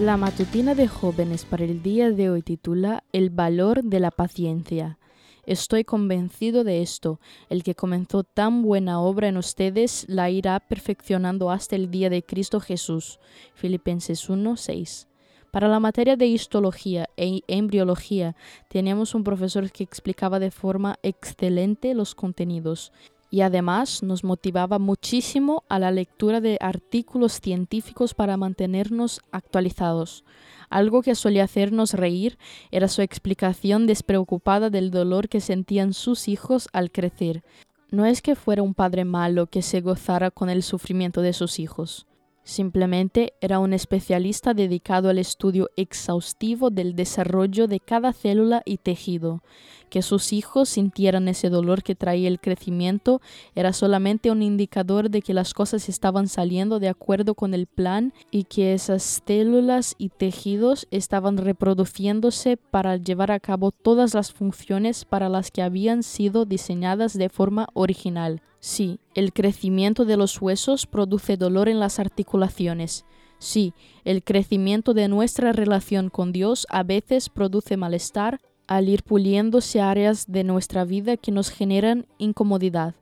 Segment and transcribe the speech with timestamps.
[0.00, 4.98] La matutina de jóvenes para el día de hoy titula El valor de la paciencia.
[5.44, 7.20] Estoy convencido de esto.
[7.50, 12.22] El que comenzó tan buena obra en ustedes la irá perfeccionando hasta el día de
[12.22, 13.20] Cristo Jesús.
[13.52, 15.06] Filipenses 1, 6.
[15.50, 18.36] Para la materia de histología e embriología
[18.70, 22.90] tenemos un profesor que explicaba de forma excelente los contenidos
[23.30, 30.24] y además nos motivaba muchísimo a la lectura de artículos científicos para mantenernos actualizados.
[30.68, 32.38] Algo que solía hacernos reír
[32.70, 37.42] era su explicación despreocupada del dolor que sentían sus hijos al crecer.
[37.90, 41.58] No es que fuera un padre malo que se gozara con el sufrimiento de sus
[41.58, 42.06] hijos.
[42.50, 49.44] Simplemente era un especialista dedicado al estudio exhaustivo del desarrollo de cada célula y tejido.
[49.88, 53.20] Que sus hijos sintieran ese dolor que traía el crecimiento
[53.54, 58.12] era solamente un indicador de que las cosas estaban saliendo de acuerdo con el plan
[58.32, 65.04] y que esas células y tejidos estaban reproduciéndose para llevar a cabo todas las funciones
[65.04, 68.42] para las que habían sido diseñadas de forma original.
[68.60, 73.06] Sí, el crecimiento de los huesos produce dolor en las articulaciones.
[73.38, 73.72] Sí,
[74.04, 80.30] el crecimiento de nuestra relación con Dios a veces produce malestar al ir puliéndose áreas
[80.30, 82.94] de nuestra vida que nos generan incomodidad.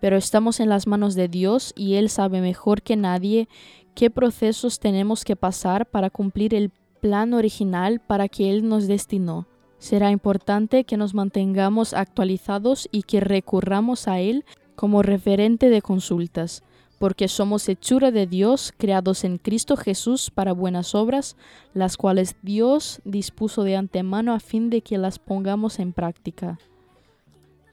[0.00, 3.48] Pero estamos en las manos de Dios y Él sabe mejor que nadie
[3.94, 6.70] qué procesos tenemos que pasar para cumplir el
[7.02, 9.46] plan original para que Él nos destinó.
[9.78, 14.44] Será importante que nos mantengamos actualizados y que recurramos a Él
[14.74, 16.62] como referente de consultas,
[16.98, 21.36] porque somos hechura de Dios, creados en Cristo Jesús para buenas obras,
[21.74, 26.58] las cuales Dios dispuso de antemano a fin de que las pongamos en práctica.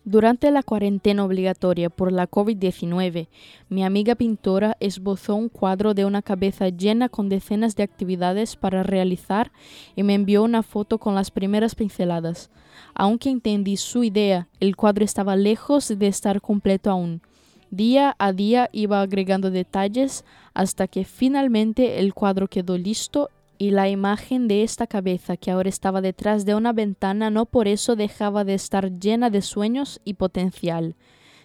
[0.09, 3.27] Durante la cuarentena obligatoria por la COVID-19,
[3.69, 8.81] mi amiga pintora esbozó un cuadro de una cabeza llena con decenas de actividades para
[8.81, 9.51] realizar
[9.95, 12.49] y me envió una foto con las primeras pinceladas.
[12.95, 17.21] Aunque entendí su idea, el cuadro estaba lejos de estar completo aún.
[17.69, 20.25] Día a día iba agregando detalles
[20.55, 23.29] hasta que finalmente el cuadro quedó listo
[23.61, 27.67] y la imagen de esta cabeza que ahora estaba detrás de una ventana no por
[27.67, 30.95] eso dejaba de estar llena de sueños y potencial.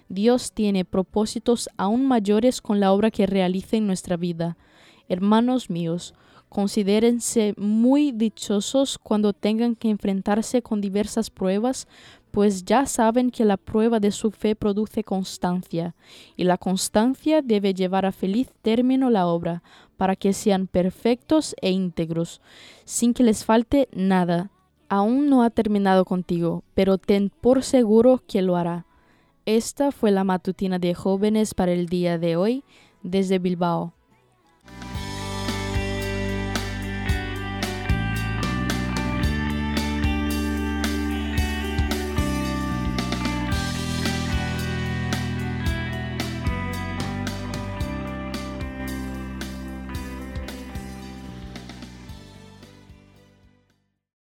[0.09, 4.57] Dios tiene propósitos aún mayores con la obra que realiza en nuestra vida.
[5.09, 6.15] Hermanos míos,
[6.49, 11.89] considérense muy dichosos cuando tengan que enfrentarse con diversas pruebas,
[12.31, 15.95] pues ya saben que la prueba de su fe produce constancia,
[16.37, 19.63] y la constancia debe llevar a feliz término la obra,
[19.97, 22.41] para que sean perfectos e íntegros,
[22.85, 24.51] sin que les falte nada.
[24.89, 28.87] Aún no ha terminado contigo, pero ten por seguro que lo hará.
[29.47, 32.65] Esta fue la matutina de jóvenes para el día de hoy
[33.03, 33.93] desde Bilbao.